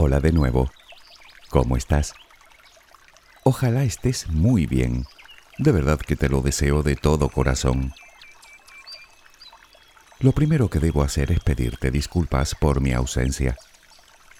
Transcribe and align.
Hola 0.00 0.20
de 0.20 0.30
nuevo. 0.30 0.70
¿Cómo 1.50 1.76
estás? 1.76 2.14
Ojalá 3.42 3.82
estés 3.82 4.28
muy 4.28 4.64
bien. 4.64 5.06
De 5.58 5.72
verdad 5.72 5.98
que 5.98 6.14
te 6.14 6.28
lo 6.28 6.40
deseo 6.40 6.84
de 6.84 6.94
todo 6.94 7.28
corazón. 7.28 7.92
Lo 10.20 10.30
primero 10.30 10.70
que 10.70 10.78
debo 10.78 11.02
hacer 11.02 11.32
es 11.32 11.40
pedirte 11.40 11.90
disculpas 11.90 12.54
por 12.54 12.80
mi 12.80 12.92
ausencia. 12.92 13.56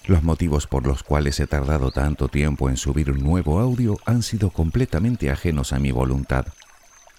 Los 0.07 0.23
motivos 0.23 0.69
por 0.69 0.87
los 0.87 1.02
cuales 1.02 1.41
he 1.41 1.49
tardado 1.49 1.91
tanto 1.91 2.29
tiempo 2.29 2.71
en 2.71 2.77
subir 2.77 3.11
un 3.11 3.19
nuevo 3.19 3.59
audio 3.59 3.99
han 4.07 4.23
sido 4.23 4.51
completamente 4.51 5.29
ajenos 5.29 5.73
a 5.73 5.80
mi 5.80 5.91
voluntad. 5.91 6.47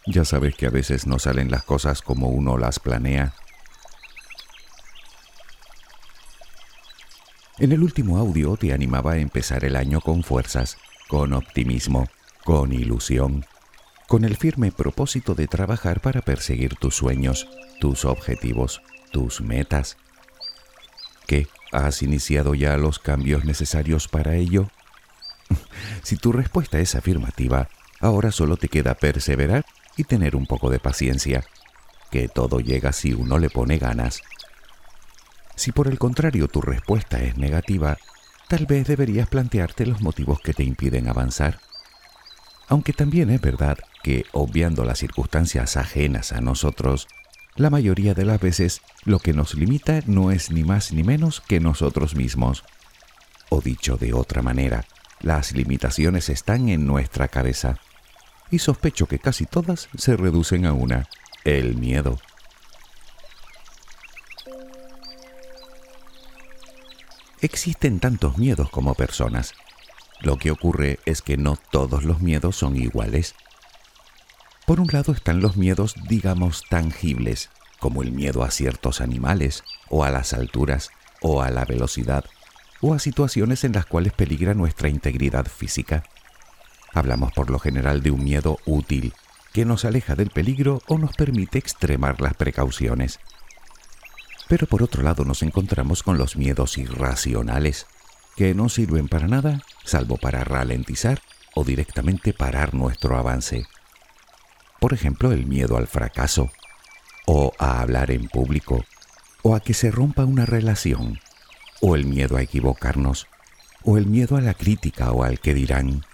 Ya 0.06 0.24
sabes 0.24 0.56
que 0.56 0.66
a 0.66 0.70
veces 0.72 1.08
no 1.08 1.20
salen 1.20 1.52
las 1.52 1.64
cosas 1.66 2.02
como 2.02 2.30
uno 2.30 2.58
las 2.58 2.80
planea. 2.80 3.34
En 7.60 7.74
el 7.74 7.84
último 7.84 8.18
audio 8.18 8.56
te 8.56 8.72
animaba 8.72 9.14
a 9.14 9.18
empezar 9.18 9.66
el 9.66 9.76
año 9.76 10.00
con 10.00 10.24
fuerzas, 10.24 10.78
con 11.10 11.34
optimismo, 11.34 12.08
con 12.46 12.72
ilusión, 12.72 13.46
con 14.08 14.24
el 14.24 14.38
firme 14.38 14.72
propósito 14.72 15.36
de 15.36 15.48
trabajar 15.48 16.00
para 16.00 16.22
perseguir 16.22 16.76
tus 16.76 16.96
sueños, 16.96 17.50
tus 17.82 18.06
objetivos, 18.06 18.82
tus 19.12 19.42
metas. 19.42 19.98
¿Qué? 21.28 21.48
¿Has 21.74 22.02
iniciado 22.02 22.56
ya 22.56 22.78
los 22.78 22.98
cambios 22.98 23.44
necesarios 23.44 24.08
para 24.08 24.36
ello? 24.36 24.70
si 26.02 26.16
tu 26.16 26.32
respuesta 26.32 26.80
es 26.80 26.96
afirmativa, 26.96 27.68
ahora 28.00 28.32
solo 28.32 28.56
te 28.56 28.70
queda 28.70 28.96
perseverar 28.96 29.66
y 29.98 30.06
tener 30.06 30.38
un 30.38 30.46
poco 30.46 30.70
de 30.70 30.80
paciencia, 30.80 31.44
que 32.10 32.30
todo 32.30 32.62
llega 32.62 32.94
si 32.94 33.14
uno 33.14 33.38
le 33.38 33.50
pone 33.50 33.80
ganas. 33.80 34.22
Si 35.60 35.74
por 35.74 35.90
el 35.90 36.00
contrario 36.00 36.48
tu 36.48 36.62
respuesta 36.62 37.22
es 37.22 37.38
negativa, 37.38 37.98
tal 38.48 38.66
vez 38.66 38.88
deberías 38.88 39.28
plantearte 39.28 39.86
los 39.86 40.00
motivos 40.00 40.40
que 40.40 40.54
te 40.54 40.64
impiden 40.64 41.10
avanzar. 41.10 41.60
Aunque 42.70 42.94
también 42.94 43.30
es 43.30 43.42
verdad 43.42 43.78
que, 44.02 44.24
obviando 44.32 44.86
las 44.86 45.00
circunstancias 45.00 45.76
ajenas 45.76 46.32
a 46.32 46.40
nosotros, 46.40 47.10
la 47.58 47.70
mayoría 47.70 48.14
de 48.14 48.24
las 48.24 48.40
veces 48.40 48.80
lo 49.04 49.20
que 49.20 49.34
nos 49.34 49.54
limita 49.54 50.00
no 50.06 50.32
es 50.32 50.50
ni 50.50 50.64
más 50.64 50.94
ni 50.94 51.04
menos 51.04 51.42
que 51.42 51.60
nosotros 51.60 52.16
mismos. 52.16 52.64
O 53.50 53.60
dicho 53.60 53.98
de 53.98 54.14
otra 54.14 54.42
manera, 54.42 54.86
las 55.20 55.52
limitaciones 55.52 56.30
están 56.30 56.70
en 56.70 56.88
nuestra 56.88 57.28
cabeza. 57.28 57.80
Y 58.50 58.60
sospecho 58.60 59.08
que 59.08 59.20
casi 59.20 59.46
todas 59.46 59.90
se 59.98 60.16
reducen 60.16 60.66
a 60.66 60.72
una, 60.72 61.10
el 61.44 61.76
miedo. 61.76 62.18
Existen 67.42 68.02
tantos 68.02 68.38
miedos 68.38 68.70
como 68.70 68.96
personas. 68.96 69.54
Lo 70.20 70.36
que 70.38 70.52
ocurre 70.52 71.00
es 71.06 71.22
que 71.22 71.38
no 71.38 71.58
todos 71.72 72.04
los 72.04 72.20
miedos 72.20 72.58
son 72.58 72.76
iguales. 72.76 73.34
Por 74.66 74.82
un 74.82 74.90
lado 74.92 75.14
están 75.14 75.40
los 75.40 75.56
miedos, 75.56 75.96
digamos, 76.10 76.64
tangibles, 76.70 77.50
como 77.80 78.04
el 78.04 78.12
miedo 78.12 78.44
a 78.44 78.52
ciertos 78.52 79.00
animales, 79.00 79.64
o 79.88 80.04
a 80.04 80.10
las 80.10 80.34
alturas, 80.34 80.92
o 81.22 81.42
a 81.42 81.50
la 81.50 81.64
velocidad, 81.64 82.26
o 82.82 82.94
a 82.94 83.00
situaciones 83.00 83.64
en 83.64 83.72
las 83.72 83.86
cuales 83.86 84.12
peligra 84.12 84.54
nuestra 84.54 84.90
integridad 84.90 85.48
física. 85.48 86.04
Hablamos 86.94 87.32
por 87.32 87.50
lo 87.50 87.60
general 87.60 88.04
de 88.04 88.12
un 88.12 88.22
miedo 88.22 88.58
útil, 88.66 89.14
que 89.54 89.64
nos 89.64 89.86
aleja 89.86 90.16
del 90.16 90.30
peligro 90.30 90.82
o 90.88 90.98
nos 90.98 91.16
permite 91.16 91.58
extremar 91.58 92.20
las 92.20 92.34
precauciones. 92.34 93.22
Pero 94.50 94.68
por 94.68 94.84
otro 94.84 95.04
lado 95.04 95.24
nos 95.24 95.44
encontramos 95.44 96.04
con 96.04 96.18
los 96.18 96.36
miedos 96.36 96.78
irracionales, 96.78 97.86
que 98.36 98.54
no 98.54 98.68
sirven 98.68 99.08
para 99.08 99.28
nada 99.28 99.62
salvo 99.86 100.18
para 100.18 100.44
ralentizar 100.44 101.22
o 101.56 101.64
directamente 101.64 102.34
parar 102.34 102.74
nuestro 102.74 103.16
avance. 103.18 103.66
Por 104.80 104.94
ejemplo, 104.94 105.32
el 105.32 105.46
miedo 105.46 105.78
al 105.78 105.88
fracaso, 105.88 106.52
o 107.26 107.54
a 107.60 107.82
hablar 107.82 108.12
en 108.12 108.28
público, 108.28 108.86
o 109.44 109.56
a 109.56 109.60
que 109.60 109.74
se 109.74 109.92
rompa 109.92 110.26
una 110.26 110.46
relación, 110.46 111.20
o 111.82 111.96
el 111.96 112.06
miedo 112.06 112.38
a 112.38 112.42
equivocarnos, 112.42 113.28
o 113.84 113.98
el 113.98 114.08
miedo 114.08 114.36
a 114.36 114.42
la 114.42 114.54
crítica 114.54 115.12
o 115.12 115.24
al 115.24 115.40
que 115.40 115.54
dirán, 115.54 116.06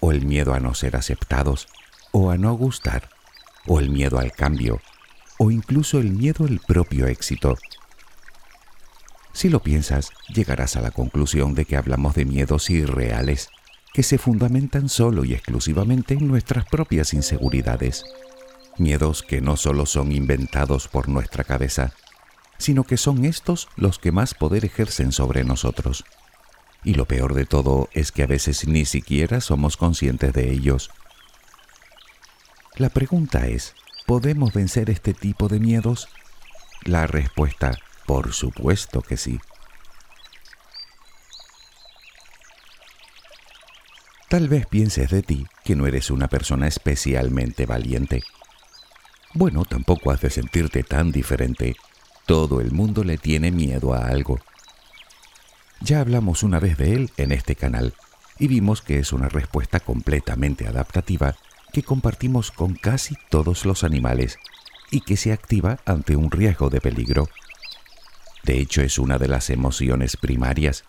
o 0.00 0.12
el 0.12 0.24
miedo 0.24 0.54
a 0.54 0.60
no 0.60 0.74
ser 0.74 0.96
aceptados, 0.96 1.68
o 2.12 2.30
a 2.30 2.38
no 2.38 2.52
gustar, 2.54 3.08
o 3.66 3.80
el 3.80 3.90
miedo 3.90 4.18
al 4.18 4.32
cambio, 4.32 4.80
o 5.38 5.50
incluso 5.50 5.98
el 5.98 6.12
miedo 6.12 6.44
al 6.44 6.60
propio 6.60 7.06
éxito. 7.06 7.58
Si 9.32 9.48
lo 9.48 9.60
piensas, 9.62 10.10
llegarás 10.28 10.76
a 10.76 10.80
la 10.80 10.90
conclusión 10.90 11.54
de 11.54 11.64
que 11.64 11.76
hablamos 11.76 12.14
de 12.14 12.24
miedos 12.24 12.70
irreales, 12.70 13.48
que 13.92 14.02
se 14.02 14.18
fundamentan 14.18 14.88
solo 14.88 15.24
y 15.24 15.34
exclusivamente 15.34 16.14
en 16.14 16.28
nuestras 16.28 16.64
propias 16.66 17.12
inseguridades. 17.14 18.04
Miedos 18.78 19.22
que 19.22 19.40
no 19.40 19.56
solo 19.56 19.86
son 19.86 20.12
inventados 20.12 20.88
por 20.88 21.08
nuestra 21.08 21.44
cabeza, 21.44 21.92
sino 22.58 22.84
que 22.84 22.96
son 22.96 23.24
estos 23.24 23.68
los 23.76 23.98
que 23.98 24.12
más 24.12 24.34
poder 24.34 24.64
ejercen 24.64 25.12
sobre 25.12 25.44
nosotros. 25.44 26.04
Y 26.84 26.94
lo 26.94 27.06
peor 27.06 27.34
de 27.34 27.44
todo 27.44 27.88
es 27.92 28.12
que 28.12 28.22
a 28.22 28.26
veces 28.26 28.66
ni 28.66 28.84
siquiera 28.84 29.40
somos 29.40 29.76
conscientes 29.76 30.32
de 30.32 30.50
ellos. 30.50 30.90
La 32.76 32.88
pregunta 32.88 33.46
es, 33.46 33.74
¿podemos 34.06 34.52
vencer 34.52 34.90
este 34.90 35.12
tipo 35.12 35.48
de 35.48 35.60
miedos? 35.60 36.08
La 36.84 37.06
respuesta, 37.06 37.78
por 38.12 38.34
supuesto 38.34 39.00
que 39.00 39.16
sí. 39.16 39.40
Tal 44.28 44.48
vez 44.48 44.66
pienses 44.66 45.08
de 45.08 45.22
ti 45.22 45.46
que 45.64 45.76
no 45.76 45.86
eres 45.86 46.10
una 46.10 46.28
persona 46.28 46.68
especialmente 46.68 47.64
valiente. 47.64 48.22
Bueno, 49.32 49.64
tampoco 49.64 50.10
has 50.10 50.20
de 50.20 50.28
sentirte 50.28 50.82
tan 50.82 51.10
diferente. 51.10 51.74
Todo 52.26 52.60
el 52.60 52.72
mundo 52.72 53.02
le 53.02 53.16
tiene 53.16 53.50
miedo 53.50 53.94
a 53.94 54.08
algo. 54.08 54.38
Ya 55.80 56.00
hablamos 56.00 56.42
una 56.42 56.60
vez 56.60 56.76
de 56.76 56.92
él 56.92 57.10
en 57.16 57.32
este 57.32 57.56
canal 57.56 57.94
y 58.38 58.46
vimos 58.46 58.82
que 58.82 58.98
es 58.98 59.14
una 59.14 59.30
respuesta 59.30 59.80
completamente 59.80 60.66
adaptativa 60.66 61.34
que 61.72 61.82
compartimos 61.82 62.50
con 62.50 62.74
casi 62.74 63.14
todos 63.30 63.64
los 63.64 63.84
animales 63.84 64.36
y 64.90 65.00
que 65.00 65.16
se 65.16 65.32
activa 65.32 65.78
ante 65.86 66.14
un 66.14 66.30
riesgo 66.30 66.68
de 66.68 66.82
peligro. 66.82 67.26
De 68.44 68.58
hecho, 68.58 68.82
es 68.82 68.98
una 68.98 69.18
de 69.18 69.28
las 69.28 69.50
emociones 69.50 70.16
primarias, 70.16 70.84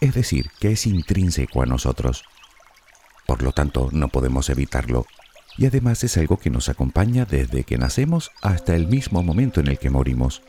es 0.00 0.14
decir, 0.14 0.50
que 0.60 0.72
es 0.72 0.86
intrínseco 0.86 1.62
a 1.62 1.66
nosotros. 1.66 2.24
Por 3.26 3.42
lo 3.42 3.52
tanto, 3.52 3.88
no 3.92 4.08
podemos 4.08 4.50
evitarlo, 4.50 5.06
y 5.56 5.66
además 5.66 6.02
es 6.04 6.16
algo 6.16 6.38
que 6.38 6.50
nos 6.50 6.68
acompaña 6.68 7.24
desde 7.24 7.64
que 7.64 7.78
nacemos 7.78 8.30
hasta 8.42 8.74
el 8.74 8.88
mismo 8.88 9.22
momento 9.22 9.60
en 9.60 9.68
el 9.68 9.78
que 9.78 9.90
morimos. 9.90 10.42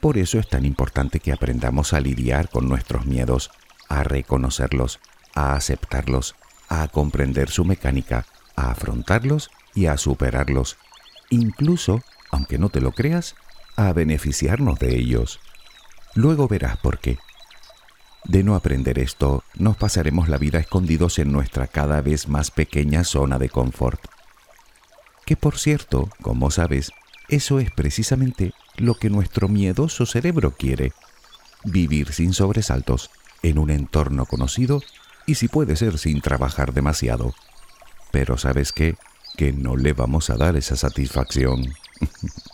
Por 0.00 0.16
eso 0.16 0.38
es 0.38 0.48
tan 0.48 0.64
importante 0.64 1.20
que 1.20 1.32
aprendamos 1.32 1.92
a 1.92 2.00
lidiar 2.00 2.48
con 2.48 2.68
nuestros 2.68 3.06
miedos, 3.06 3.50
a 3.88 4.02
reconocerlos, 4.02 5.00
a 5.34 5.54
aceptarlos, 5.54 6.36
a 6.68 6.88
comprender 6.88 7.50
su 7.50 7.64
mecánica, 7.64 8.24
a 8.56 8.70
afrontarlos 8.70 9.50
y 9.74 9.86
a 9.86 9.96
superarlos, 9.98 10.78
incluso, 11.28 12.02
aunque 12.30 12.58
no 12.58 12.68
te 12.68 12.80
lo 12.80 12.92
creas, 12.92 13.34
a 13.76 13.92
beneficiarnos 13.92 14.78
de 14.78 14.96
ellos. 14.96 15.40
Luego 16.14 16.48
verás 16.48 16.76
por 16.76 16.98
qué. 16.98 17.18
De 18.24 18.42
no 18.42 18.54
aprender 18.54 18.98
esto, 18.98 19.44
nos 19.54 19.76
pasaremos 19.76 20.28
la 20.28 20.38
vida 20.38 20.58
escondidos 20.58 21.18
en 21.18 21.32
nuestra 21.32 21.66
cada 21.66 22.00
vez 22.00 22.28
más 22.28 22.50
pequeña 22.50 23.04
zona 23.04 23.38
de 23.38 23.48
confort. 23.48 24.00
Que 25.24 25.36
por 25.36 25.58
cierto, 25.58 26.10
como 26.20 26.50
sabes, 26.50 26.92
eso 27.28 27.60
es 27.60 27.70
precisamente 27.70 28.52
lo 28.76 28.94
que 28.94 29.10
nuestro 29.10 29.48
miedoso 29.48 30.04
cerebro 30.04 30.52
quiere. 30.52 30.92
Vivir 31.64 32.12
sin 32.12 32.32
sobresaltos, 32.32 33.10
en 33.42 33.58
un 33.58 33.70
entorno 33.70 34.26
conocido 34.26 34.82
y 35.26 35.36
si 35.36 35.48
puede 35.48 35.76
ser 35.76 35.98
sin 35.98 36.20
trabajar 36.20 36.72
demasiado. 36.72 37.34
Pero 38.10 38.36
¿sabes 38.36 38.72
qué? 38.72 38.96
Que 39.36 39.52
no 39.52 39.76
le 39.76 39.92
vamos 39.92 40.28
a 40.30 40.36
dar 40.36 40.56
esa 40.56 40.76
satisfacción. 40.76 41.72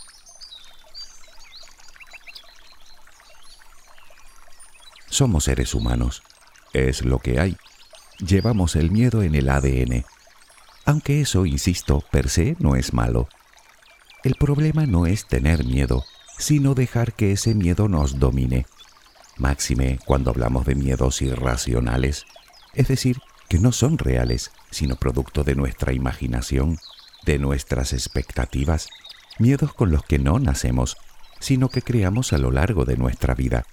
Somos 5.17 5.45
seres 5.45 5.75
humanos. 5.75 6.23
Es 6.75 7.03
lo 7.03 7.21
que 7.21 7.41
hay. 7.41 7.57
Llevamos 8.19 8.77
el 8.77 8.91
miedo 8.91 9.23
en 9.23 9.35
el 9.35 9.49
ADN. 9.49 10.05
Aunque 10.85 11.23
eso, 11.23 11.47
insisto, 11.47 12.05
per 12.11 12.29
se 12.29 12.55
no 12.59 12.77
es 12.77 12.93
malo. 12.93 13.27
El 14.25 14.35
problema 14.35 14.85
no 14.85 15.07
es 15.07 15.27
tener 15.27 15.65
miedo, 15.65 16.05
sino 16.37 16.75
dejar 16.75 17.15
que 17.15 17.33
ese 17.33 17.55
miedo 17.55 17.89
nos 17.89 18.19
domine. 18.19 18.67
Máxime 19.39 19.99
cuando 20.05 20.33
hablamos 20.33 20.67
de 20.67 20.75
miedos 20.75 21.23
irracionales, 21.23 22.27
es 22.75 22.89
decir, 22.89 23.17
que 23.49 23.59
no 23.59 23.73
son 23.73 23.97
reales, 23.97 24.51
sino 24.71 24.97
producto 24.97 25.45
de 25.45 25.55
nuestra 25.55 25.95
imaginación, 25.95 26.77
de 27.25 27.39
nuestras 27.39 27.95
expectativas, 27.95 28.91
miedos 29.39 29.73
con 29.73 29.91
los 29.91 30.03
que 30.03 30.19
no 30.19 30.39
nacemos, 30.39 30.99
sino 31.41 31.71
que 31.71 31.81
creamos 31.81 32.35
a 32.35 32.37
lo 32.37 32.51
largo 32.51 32.85
de 32.85 32.99
nuestra 32.99 33.35
vida. 33.35 33.65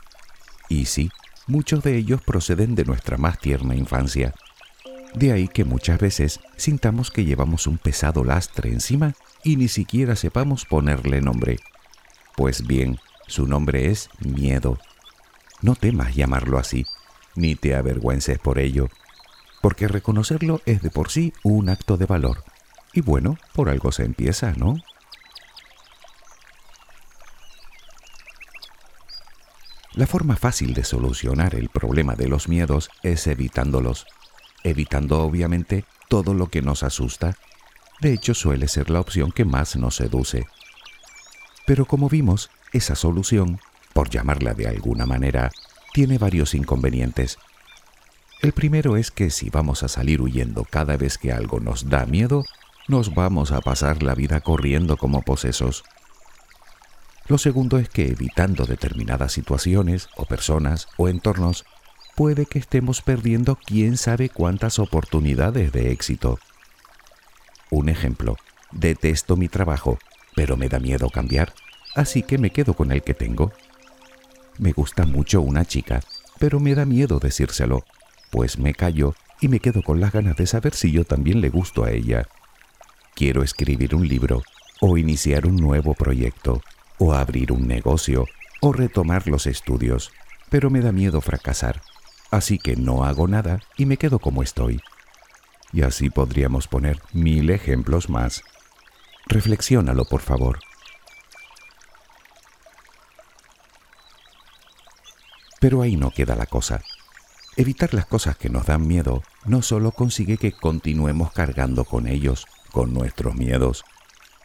Y 0.70 0.86
sí, 0.86 1.12
muchos 1.48 1.84
de 1.84 1.98
ellos 1.98 2.22
proceden 2.22 2.76
de 2.76 2.86
nuestra 2.86 3.18
más 3.18 3.40
tierna 3.40 3.76
infancia. 3.76 4.34
De 5.14 5.32
ahí 5.32 5.48
que 5.48 5.64
muchas 5.64 6.00
veces 6.00 6.40
sintamos 6.58 7.12
que 7.12 7.26
llevamos 7.26 7.68
un 7.68 7.78
pesado 7.78 8.24
lastre 8.24 8.72
encima 8.72 9.14
y 9.44 9.58
ni 9.58 9.68
siquiera 9.68 10.16
sepamos 10.16 10.66
ponerle 10.66 11.22
nombre. 11.22 11.60
Pues 12.36 12.66
bien, 12.66 12.98
su 13.28 13.48
nombre 13.48 13.92
es 13.92 14.10
miedo. 14.20 14.80
No 15.62 15.76
temas 15.76 16.16
llamarlo 16.16 16.58
así, 16.58 16.86
ni 17.36 17.56
te 17.56 17.76
avergüences 17.76 18.40
por 18.40 18.60
ello, 18.60 18.90
porque 19.62 19.88
reconocerlo 19.88 20.62
es 20.66 20.82
de 20.82 20.90
por 20.90 21.10
sí 21.10 21.34
un 21.44 21.70
acto 21.70 21.98
de 21.98 22.06
valor. 22.06 22.44
Y 22.94 23.02
bueno, 23.02 23.38
por 23.54 23.70
algo 23.70 23.92
se 23.92 24.04
empieza, 24.04 24.54
¿no? 24.54 24.76
La 29.96 30.08
forma 30.08 30.36
fácil 30.36 30.74
de 30.74 30.84
solucionar 30.84 31.54
el 31.54 31.70
problema 31.70 32.16
de 32.16 32.28
los 32.28 32.48
miedos 32.48 32.90
es 33.04 33.28
evitándolos, 33.28 34.08
evitando 34.64 35.22
obviamente 35.22 35.86
todo 36.10 36.34
lo 36.34 36.48
que 36.48 36.64
nos 36.64 36.82
asusta. 36.82 37.38
De 38.02 38.12
hecho, 38.12 38.34
suele 38.34 38.68
ser 38.68 38.90
la 38.90 39.00
opción 39.00 39.32
que 39.32 39.46
más 39.46 39.76
nos 39.76 39.98
seduce. 39.98 40.48
Pero 41.68 41.86
como 41.86 42.10
vimos, 42.10 42.50
esa 42.72 42.96
solución, 42.96 43.60
por 43.94 44.10
llamarla 44.10 44.56
de 44.56 44.68
alguna 44.68 45.06
manera, 45.06 45.52
tiene 45.94 46.18
varios 46.18 46.56
inconvenientes. 46.56 47.38
El 48.42 48.52
primero 48.52 48.98
es 48.98 49.12
que 49.12 49.30
si 49.30 49.52
vamos 49.52 49.84
a 49.84 49.88
salir 49.88 50.22
huyendo 50.22 50.66
cada 50.68 50.98
vez 50.98 51.20
que 51.20 51.32
algo 51.32 51.60
nos 51.60 51.88
da 51.90 52.08
miedo, 52.08 52.46
nos 52.88 53.14
vamos 53.14 53.52
a 53.52 53.62
pasar 53.62 54.02
la 54.02 54.16
vida 54.16 54.42
corriendo 54.42 54.98
como 54.98 55.22
posesos. 55.22 55.84
Lo 57.28 57.38
segundo 57.38 57.78
es 57.78 57.88
que 57.88 58.08
evitando 58.08 58.66
determinadas 58.66 59.32
situaciones 59.32 60.10
o 60.18 60.26
personas 60.26 60.88
o 60.98 61.08
entornos, 61.08 61.66
puede 62.16 62.46
que 62.46 62.60
estemos 62.60 63.02
perdiendo 63.02 63.56
quién 63.56 63.98
sabe 63.98 64.30
cuántas 64.30 64.78
oportunidades 64.78 65.72
de 65.72 65.92
éxito. 65.92 66.40
Un 67.70 67.90
ejemplo, 67.90 68.36
detesto 68.72 69.36
mi 69.38 69.48
trabajo, 69.48 70.00
pero 70.36 70.58
me 70.58 70.68
da 70.68 70.80
miedo 70.80 71.10
cambiar, 71.10 71.54
así 71.96 72.24
que 72.24 72.38
me 72.38 72.52
quedo 72.52 72.74
con 72.74 72.92
el 72.92 73.02
que 73.02 73.14
tengo. 73.14 73.54
Me 74.60 74.74
gusta 74.74 75.06
mucho 75.06 75.42
una 75.42 75.66
chica, 75.66 76.02
pero 76.40 76.60
me 76.60 76.76
da 76.76 76.86
miedo 76.86 77.20
decírselo, 77.20 77.86
pues 78.32 78.60
me 78.60 78.74
callo 78.74 79.16
y 79.40 79.48
me 79.48 79.60
quedo 79.60 79.82
con 79.82 80.00
las 80.00 80.12
ganas 80.12 80.36
de 80.36 80.46
saber 80.46 80.74
si 80.74 80.92
yo 80.92 81.06
también 81.06 81.40
le 81.40 81.50
gusto 81.50 81.86
a 81.86 81.92
ella. 81.92 82.28
Quiero 83.16 83.44
escribir 83.44 83.96
un 83.96 84.08
libro, 84.08 84.44
o 84.82 84.98
iniciar 84.98 85.46
un 85.46 85.56
nuevo 85.56 85.94
proyecto, 85.94 86.62
o 87.04 87.14
abrir 87.14 87.52
un 87.52 87.68
negocio, 87.68 88.28
o 88.62 88.72
retomar 88.72 89.28
los 89.28 89.46
estudios, 89.46 90.14
pero 90.50 90.70
me 90.70 90.80
da 90.80 90.94
miedo 90.94 91.20
fracasar, 91.20 91.82
así 92.32 92.58
que 92.58 92.78
no 92.78 93.04
hago 93.04 93.28
nada 93.28 93.60
y 93.76 93.86
me 93.86 93.98
quedo 93.98 94.20
como 94.20 94.42
estoy. 94.42 94.80
Y 95.74 95.82
así 95.82 96.10
podríamos 96.10 96.70
poner 96.70 97.02
mil 97.12 97.50
ejemplos 97.50 98.10
más. 98.10 98.44
Reflexiónalo, 99.26 100.06
por 100.06 100.22
favor. 100.22 100.60
Pero 105.60 105.82
ahí 105.82 105.98
no 105.98 106.12
queda 106.12 106.36
la 106.36 106.46
cosa. 106.46 106.82
Evitar 107.58 107.94
las 107.94 108.06
cosas 108.06 108.38
que 108.38 108.50
nos 108.50 108.66
dan 108.66 108.88
miedo 108.88 109.24
no 109.44 109.62
solo 109.62 109.92
consigue 109.92 110.38
que 110.38 110.54
continuemos 110.54 111.34
cargando 111.34 111.84
con 111.84 112.08
ellos, 112.08 112.46
con 112.72 112.94
nuestros 112.94 113.36
miedos, 113.36 113.84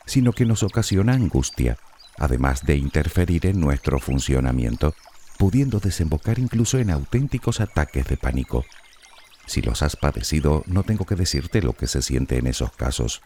sino 0.06 0.32
que 0.32 0.44
nos 0.44 0.64
ocasiona 0.64 1.12
angustia, 1.12 1.78
además 2.18 2.64
de 2.64 2.76
interferir 2.76 3.46
en 3.46 3.60
nuestro 3.60 3.98
funcionamiento, 3.98 4.94
pudiendo 5.38 5.78
desembocar 5.78 6.38
incluso 6.38 6.78
en 6.78 6.90
auténticos 6.90 7.60
ataques 7.60 8.06
de 8.06 8.16
pánico. 8.16 8.64
Si 9.46 9.62
los 9.62 9.82
has 9.82 9.96
padecido, 9.96 10.62
no 10.66 10.82
tengo 10.82 11.06
que 11.06 11.14
decirte 11.14 11.62
lo 11.62 11.72
que 11.72 11.86
se 11.86 12.02
siente 12.02 12.36
en 12.36 12.46
esos 12.46 12.72
casos. 12.72 13.22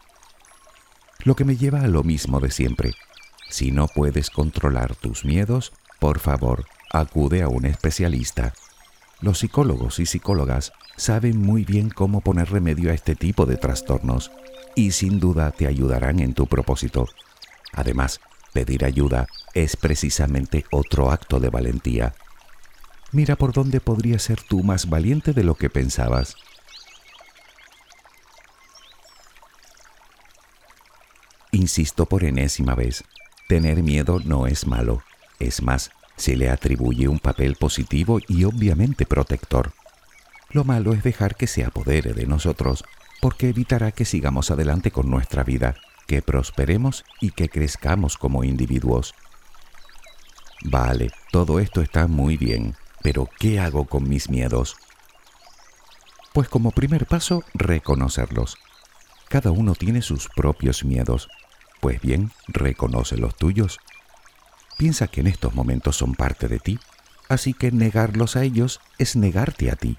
Lo 1.23 1.35
que 1.35 1.43
me 1.43 1.57
lleva 1.57 1.81
a 1.81 1.87
lo 1.87 2.03
mismo 2.03 2.39
de 2.39 2.51
siempre. 2.51 2.93
Si 3.49 3.71
no 3.71 3.87
puedes 3.87 4.29
controlar 4.29 4.95
tus 4.95 5.25
miedos, 5.25 5.73
por 5.99 6.19
favor, 6.19 6.65
acude 6.91 7.41
a 7.41 7.49
un 7.49 7.65
especialista. 7.65 8.53
Los 9.19 9.39
psicólogos 9.39 9.99
y 9.99 10.05
psicólogas 10.05 10.73
saben 10.97 11.39
muy 11.39 11.65
bien 11.65 11.89
cómo 11.89 12.21
poner 12.21 12.51
remedio 12.51 12.91
a 12.91 12.93
este 12.93 13.15
tipo 13.15 13.45
de 13.45 13.57
trastornos 13.57 14.31
y 14.75 14.91
sin 14.91 15.19
duda 15.19 15.51
te 15.51 15.67
ayudarán 15.67 16.19
en 16.19 16.33
tu 16.33 16.47
propósito. 16.47 17.07
Además, 17.73 18.19
Pedir 18.53 18.85
ayuda 18.85 19.27
es 19.55 19.75
precisamente 19.75 20.65
otro 20.71 21.11
acto 21.11 21.39
de 21.39 21.49
valentía. 21.49 22.13
Mira 23.11 23.35
por 23.35 23.51
dónde 23.51 23.79
podría 23.79 24.19
ser 24.19 24.41
tú 24.41 24.63
más 24.63 24.89
valiente 24.89 25.33
de 25.33 25.43
lo 25.43 25.55
que 25.55 25.71
pensabas. 25.71 26.35
Insisto 31.51 32.05
por 32.05 32.23
enésima 32.23 32.75
vez, 32.75 33.03
tener 33.47 33.83
miedo 33.83 34.19
no 34.23 34.47
es 34.47 34.65
malo, 34.65 35.03
es 35.39 35.61
más, 35.61 35.91
se 36.15 36.35
le 36.35 36.49
atribuye 36.49 37.07
un 37.07 37.19
papel 37.19 37.55
positivo 37.55 38.19
y 38.27 38.43
obviamente 38.43 39.05
protector. 39.05 39.73
Lo 40.49 40.63
malo 40.63 40.93
es 40.93 41.03
dejar 41.03 41.35
que 41.35 41.47
se 41.47 41.63
apodere 41.63 42.13
de 42.13 42.25
nosotros, 42.27 42.83
porque 43.21 43.49
evitará 43.49 43.91
que 43.91 44.05
sigamos 44.05 44.51
adelante 44.51 44.91
con 44.91 45.09
nuestra 45.09 45.43
vida 45.43 45.75
que 46.07 46.21
prosperemos 46.21 47.03
y 47.19 47.31
que 47.31 47.49
crezcamos 47.49 48.17
como 48.17 48.43
individuos. 48.43 49.13
Vale, 50.63 51.11
todo 51.31 51.59
esto 51.59 51.81
está 51.81 52.07
muy 52.07 52.37
bien, 52.37 52.75
pero 53.01 53.29
¿qué 53.39 53.59
hago 53.59 53.85
con 53.85 54.07
mis 54.07 54.29
miedos? 54.29 54.77
Pues 56.33 56.49
como 56.49 56.71
primer 56.71 57.05
paso, 57.05 57.43
reconocerlos. 57.53 58.57
Cada 59.29 59.51
uno 59.51 59.75
tiene 59.75 60.01
sus 60.01 60.29
propios 60.29 60.83
miedos. 60.83 61.27
Pues 61.81 62.01
bien, 62.01 62.31
reconoce 62.47 63.17
los 63.17 63.35
tuyos. 63.35 63.79
Piensa 64.77 65.07
que 65.07 65.21
en 65.21 65.27
estos 65.27 65.53
momentos 65.53 65.97
son 65.97 66.15
parte 66.15 66.47
de 66.47 66.59
ti, 66.59 66.79
así 67.29 67.53
que 67.53 67.71
negarlos 67.71 68.35
a 68.35 68.43
ellos 68.43 68.79
es 68.97 69.15
negarte 69.15 69.69
a 69.69 69.75
ti. 69.75 69.97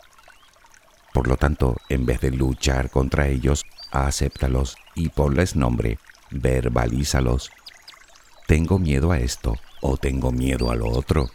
Por 1.12 1.28
lo 1.28 1.36
tanto, 1.36 1.76
en 1.88 2.06
vez 2.06 2.20
de 2.20 2.30
luchar 2.32 2.90
contra 2.90 3.28
ellos, 3.28 3.64
acéptalos 3.92 4.76
y 4.94 5.08
ponles 5.08 5.56
nombre, 5.56 5.98
verbalízalos. 6.30 7.50
Tengo 8.46 8.78
miedo 8.78 9.12
a 9.12 9.18
esto 9.18 9.56
o 9.80 9.96
tengo 9.96 10.32
miedo 10.32 10.70
a 10.70 10.76
lo 10.76 10.88
otro. 10.88 11.30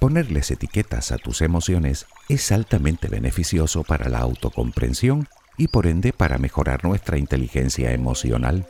Ponerles 0.00 0.50
etiquetas 0.50 1.10
a 1.10 1.18
tus 1.18 1.42
emociones 1.42 2.06
es 2.28 2.52
altamente 2.52 3.08
beneficioso 3.08 3.82
para 3.82 4.08
la 4.08 4.20
autocomprensión 4.20 5.28
y 5.56 5.68
por 5.68 5.86
ende 5.86 6.12
para 6.12 6.38
mejorar 6.38 6.84
nuestra 6.84 7.18
inteligencia 7.18 7.92
emocional. 7.92 8.66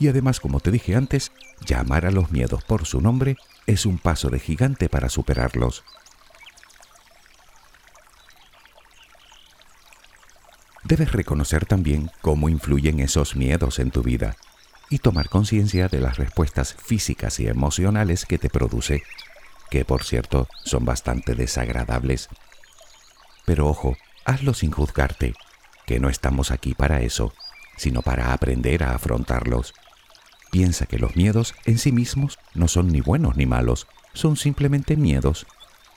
Y 0.00 0.08
además, 0.08 0.40
como 0.40 0.60
te 0.60 0.70
dije 0.70 0.96
antes, 0.96 1.32
llamar 1.64 2.06
a 2.06 2.10
los 2.10 2.32
miedos 2.32 2.64
por 2.64 2.86
su 2.86 3.00
nombre 3.00 3.36
es 3.66 3.86
un 3.86 3.98
paso 3.98 4.30
de 4.30 4.40
gigante 4.40 4.88
para 4.88 5.08
superarlos. 5.08 5.84
Debes 10.88 11.12
reconocer 11.12 11.66
también 11.66 12.10
cómo 12.22 12.48
influyen 12.48 13.00
esos 13.00 13.36
miedos 13.36 13.78
en 13.78 13.90
tu 13.90 14.02
vida 14.02 14.36
y 14.88 15.00
tomar 15.00 15.28
conciencia 15.28 15.88
de 15.88 16.00
las 16.00 16.16
respuestas 16.16 16.74
físicas 16.74 17.40
y 17.40 17.46
emocionales 17.46 18.24
que 18.24 18.38
te 18.38 18.48
produce, 18.48 19.02
que 19.70 19.84
por 19.84 20.02
cierto 20.02 20.48
son 20.64 20.86
bastante 20.86 21.34
desagradables. 21.34 22.30
Pero 23.44 23.68
ojo, 23.68 23.98
hazlo 24.24 24.54
sin 24.54 24.70
juzgarte, 24.70 25.34
que 25.86 26.00
no 26.00 26.08
estamos 26.08 26.50
aquí 26.50 26.72
para 26.72 27.02
eso, 27.02 27.34
sino 27.76 28.00
para 28.00 28.32
aprender 28.32 28.82
a 28.82 28.94
afrontarlos. 28.94 29.74
Piensa 30.50 30.86
que 30.86 30.98
los 30.98 31.16
miedos 31.16 31.54
en 31.66 31.76
sí 31.76 31.92
mismos 31.92 32.38
no 32.54 32.66
son 32.66 32.88
ni 32.88 33.02
buenos 33.02 33.36
ni 33.36 33.44
malos, 33.44 33.86
son 34.14 34.38
simplemente 34.38 34.96
miedos, 34.96 35.46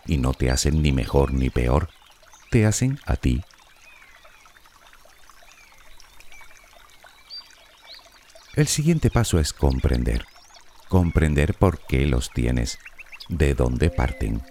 y 0.05 0.17
no 0.17 0.33
te 0.33 0.51
hacen 0.51 0.81
ni 0.81 0.91
mejor 0.91 1.33
ni 1.33 1.49
peor, 1.49 1.87
te 2.49 2.65
hacen 2.65 2.99
a 3.05 3.15
ti 3.15 3.41
El 8.61 8.67
siguiente 8.67 9.09
paso 9.09 9.39
es 9.39 9.53
comprender. 9.53 10.23
Comprender 10.87 11.55
por 11.55 11.79
qué 11.79 12.05
los 12.05 12.29
tienes, 12.29 12.77
de 13.27 13.55
dónde 13.55 13.89
parten, 13.89 14.43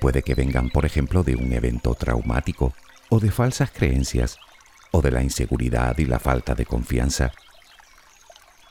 Puede 0.00 0.22
que 0.22 0.34
vengan, 0.34 0.70
por 0.70 0.86
ejemplo, 0.86 1.24
de 1.24 1.36
un 1.36 1.52
evento 1.52 1.94
traumático 1.94 2.72
o 3.10 3.20
de 3.20 3.30
falsas 3.30 3.70
creencias 3.70 4.38
o 4.92 5.02
de 5.02 5.10
la 5.10 5.22
inseguridad 5.22 5.98
y 5.98 6.06
la 6.06 6.18
falta 6.18 6.54
de 6.54 6.64
confianza. 6.64 7.32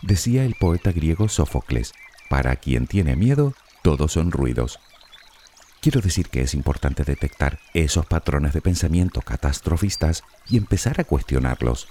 Decía 0.01 0.43
el 0.43 0.55
poeta 0.55 0.91
griego 0.91 1.29
Sófocles, 1.29 1.93
para 2.27 2.55
quien 2.55 2.87
tiene 2.87 3.15
miedo, 3.15 3.53
todos 3.83 4.13
son 4.13 4.31
ruidos. 4.31 4.79
Quiero 5.81 6.01
decir 6.01 6.29
que 6.29 6.41
es 6.41 6.55
importante 6.55 7.03
detectar 7.03 7.59
esos 7.75 8.07
patrones 8.07 8.53
de 8.53 8.61
pensamiento 8.61 9.21
catastrofistas 9.21 10.23
y 10.47 10.57
empezar 10.57 10.99
a 10.99 11.03
cuestionarlos. 11.03 11.89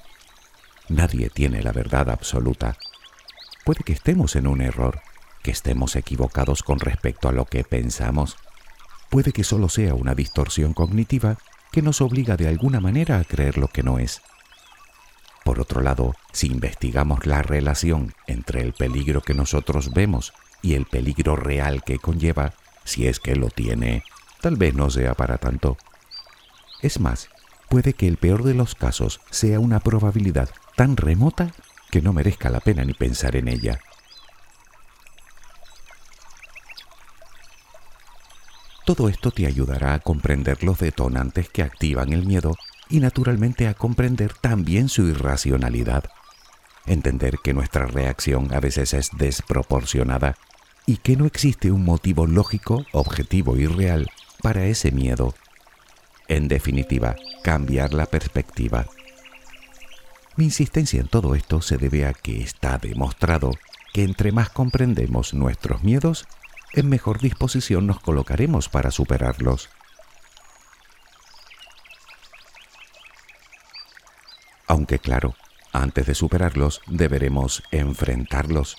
Nadie 0.88 1.30
tiene 1.30 1.62
la 1.62 1.70
verdad 1.70 2.10
absoluta. 2.10 2.76
Puede 3.68 3.84
que 3.84 3.92
estemos 3.92 4.34
en 4.34 4.46
un 4.46 4.62
error, 4.62 5.02
que 5.42 5.50
estemos 5.50 5.94
equivocados 5.94 6.62
con 6.62 6.80
respecto 6.80 7.28
a 7.28 7.32
lo 7.32 7.44
que 7.44 7.64
pensamos. 7.64 8.38
Puede 9.10 9.30
que 9.32 9.44
solo 9.44 9.68
sea 9.68 9.92
una 9.92 10.14
distorsión 10.14 10.72
cognitiva 10.72 11.36
que 11.70 11.82
nos 11.82 12.00
obliga 12.00 12.38
de 12.38 12.48
alguna 12.48 12.80
manera 12.80 13.18
a 13.18 13.24
creer 13.24 13.58
lo 13.58 13.68
que 13.68 13.82
no 13.82 13.98
es. 13.98 14.22
Por 15.44 15.60
otro 15.60 15.82
lado, 15.82 16.14
si 16.32 16.46
investigamos 16.46 17.26
la 17.26 17.42
relación 17.42 18.14
entre 18.26 18.62
el 18.62 18.72
peligro 18.72 19.20
que 19.20 19.34
nosotros 19.34 19.92
vemos 19.92 20.32
y 20.62 20.72
el 20.72 20.86
peligro 20.86 21.36
real 21.36 21.84
que 21.84 21.98
conlleva, 21.98 22.54
si 22.84 23.06
es 23.06 23.20
que 23.20 23.36
lo 23.36 23.50
tiene, 23.50 24.02
tal 24.40 24.56
vez 24.56 24.72
no 24.72 24.88
sea 24.88 25.12
para 25.12 25.36
tanto. 25.36 25.76
Es 26.80 27.00
más, 27.00 27.28
puede 27.68 27.92
que 27.92 28.08
el 28.08 28.16
peor 28.16 28.44
de 28.44 28.54
los 28.54 28.74
casos 28.74 29.20
sea 29.28 29.60
una 29.60 29.80
probabilidad 29.80 30.48
tan 30.74 30.96
remota 30.96 31.52
que 31.90 32.02
no 32.02 32.12
merezca 32.12 32.50
la 32.50 32.60
pena 32.60 32.84
ni 32.84 32.94
pensar 32.94 33.36
en 33.36 33.48
ella. 33.48 33.80
Todo 38.84 39.08
esto 39.10 39.30
te 39.30 39.46
ayudará 39.46 39.94
a 39.94 39.98
comprender 39.98 40.64
los 40.64 40.78
detonantes 40.78 41.50
que 41.50 41.62
activan 41.62 42.12
el 42.12 42.24
miedo 42.24 42.56
y 42.88 43.00
naturalmente 43.00 43.68
a 43.68 43.74
comprender 43.74 44.32
también 44.32 44.88
su 44.88 45.06
irracionalidad. 45.06 46.04
Entender 46.86 47.36
que 47.44 47.52
nuestra 47.52 47.86
reacción 47.86 48.52
a 48.54 48.60
veces 48.60 48.94
es 48.94 49.10
desproporcionada 49.18 50.36
y 50.86 50.96
que 50.96 51.16
no 51.16 51.26
existe 51.26 51.70
un 51.70 51.84
motivo 51.84 52.26
lógico, 52.26 52.86
objetivo 52.92 53.58
y 53.58 53.66
real 53.66 54.10
para 54.42 54.64
ese 54.64 54.90
miedo. 54.90 55.34
En 56.28 56.48
definitiva, 56.48 57.14
cambiar 57.42 57.92
la 57.92 58.06
perspectiva. 58.06 58.86
Mi 60.38 60.44
insistencia 60.44 61.00
en 61.00 61.08
todo 61.08 61.34
esto 61.34 61.60
se 61.60 61.78
debe 61.78 62.06
a 62.06 62.12
que 62.12 62.40
está 62.40 62.78
demostrado 62.78 63.50
que 63.92 64.04
entre 64.04 64.30
más 64.30 64.50
comprendemos 64.50 65.34
nuestros 65.34 65.82
miedos, 65.82 66.28
en 66.74 66.88
mejor 66.88 67.18
disposición 67.18 67.88
nos 67.88 67.98
colocaremos 67.98 68.68
para 68.68 68.92
superarlos. 68.92 69.68
Aunque 74.68 75.00
claro, 75.00 75.34
antes 75.72 76.06
de 76.06 76.14
superarlos 76.14 76.82
deberemos 76.86 77.64
enfrentarlos. 77.72 78.76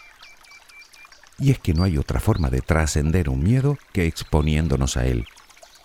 Y 1.39 1.51
es 1.51 1.59
que 1.59 1.73
no 1.73 1.83
hay 1.83 1.97
otra 1.97 2.21
forma 2.21 2.49
de 2.49 2.61
trascender 2.61 3.27
un 3.27 3.43
miedo 3.43 3.77
que 3.91 4.05
exponiéndonos 4.05 4.95
a 4.95 5.07
él, 5.07 5.27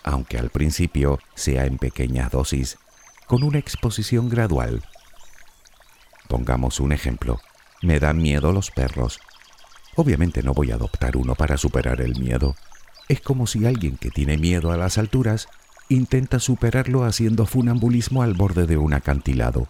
aunque 0.05 0.37
al 0.37 0.51
principio 0.51 1.19
sea 1.33 1.65
en 1.65 1.79
pequeñas 1.79 2.31
dosis, 2.31 2.77
con 3.27 3.43
una 3.43 3.59
exposición 3.59 4.29
gradual. 4.29 4.81
Pongamos 6.27 6.79
un 6.79 6.91
ejemplo. 6.91 7.39
Me 7.81 7.99
dan 7.99 8.17
miedo 8.17 8.51
los 8.51 8.71
perros. 8.71 9.19
Obviamente 9.95 10.43
no 10.43 10.53
voy 10.53 10.71
a 10.71 10.75
adoptar 10.75 11.17
uno 11.17 11.35
para 11.35 11.57
superar 11.57 12.01
el 12.01 12.19
miedo. 12.19 12.55
Es 13.07 13.21
como 13.21 13.47
si 13.47 13.65
alguien 13.65 13.97
que 13.97 14.09
tiene 14.09 14.37
miedo 14.37 14.71
a 14.71 14.77
las 14.77 14.97
alturas 14.97 15.47
intenta 15.89 16.39
superarlo 16.39 17.03
haciendo 17.03 17.45
funambulismo 17.45 18.23
al 18.23 18.33
borde 18.33 18.65
de 18.65 18.77
un 18.77 18.93
acantilado. 18.93 19.67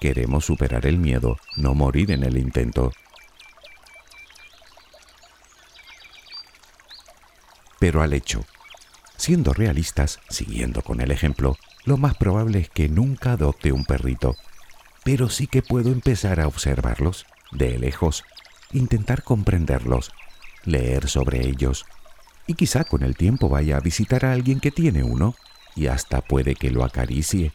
Queremos 0.00 0.46
superar 0.46 0.86
el 0.86 0.98
miedo, 0.98 1.38
no 1.56 1.74
morir 1.74 2.10
en 2.10 2.24
el 2.24 2.38
intento. 2.38 2.92
Pero 7.78 8.02
al 8.02 8.12
hecho, 8.12 8.44
siendo 9.16 9.52
realistas, 9.52 10.20
siguiendo 10.28 10.82
con 10.82 11.00
el 11.00 11.10
ejemplo, 11.10 11.56
lo 11.84 11.96
más 11.96 12.16
probable 12.16 12.60
es 12.60 12.70
que 12.70 12.88
nunca 12.88 13.32
adopte 13.32 13.72
un 13.72 13.84
perrito. 13.84 14.36
Pero 15.04 15.28
sí 15.28 15.46
que 15.46 15.62
puedo 15.62 15.90
empezar 15.90 16.40
a 16.40 16.46
observarlos, 16.46 17.26
de 17.50 17.78
lejos, 17.78 18.24
intentar 18.72 19.22
comprenderlos, 19.22 20.12
leer 20.64 21.08
sobre 21.08 21.46
ellos, 21.46 21.86
y 22.46 22.54
quizá 22.54 22.84
con 22.84 23.02
el 23.02 23.16
tiempo 23.16 23.48
vaya 23.48 23.76
a 23.76 23.80
visitar 23.80 24.24
a 24.24 24.32
alguien 24.32 24.60
que 24.60 24.70
tiene 24.70 25.02
uno 25.02 25.34
y 25.74 25.86
hasta 25.86 26.20
puede 26.20 26.54
que 26.54 26.70
lo 26.70 26.84
acaricie. 26.84 27.52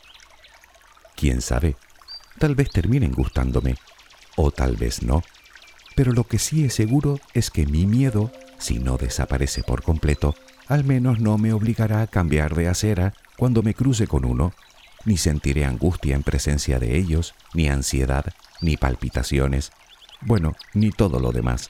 ¿Quién 1.15 1.41
sabe? 1.41 1.75
Tal 2.39 2.55
vez 2.55 2.69
terminen 2.69 3.11
gustándome, 3.11 3.75
o 4.35 4.51
tal 4.51 4.75
vez 4.75 5.03
no. 5.03 5.23
Pero 5.95 6.11
lo 6.13 6.25
que 6.25 6.37
sí 6.37 6.63
es 6.65 6.75
seguro 6.75 7.19
es 7.33 7.49
que 7.49 7.65
mi 7.65 7.85
miedo, 7.85 8.31
si 8.59 8.79
no 8.79 8.97
desaparece 8.97 9.63
por 9.63 9.81
completo, 9.81 10.35
al 10.67 10.83
menos 10.83 11.19
no 11.19 11.37
me 11.37 11.53
obligará 11.53 12.01
a 12.01 12.07
cambiar 12.07 12.55
de 12.55 12.67
acera 12.67 13.13
cuando 13.37 13.63
me 13.63 13.73
cruce 13.73 14.07
con 14.07 14.25
uno, 14.25 14.53
ni 15.07 15.15
sentiré 15.15 15.63
angustia 15.63 16.15
en 16.15 16.21
presencia 16.21 16.79
de 16.79 16.97
ellos, 16.97 17.33
ni 17.53 17.69
ansiedad, 17.69 18.25
ni 18.61 18.75
palpitaciones, 18.75 19.71
bueno, 20.19 20.53
ni 20.73 20.91
todo 20.91 21.21
lo 21.21 21.31
demás. 21.31 21.69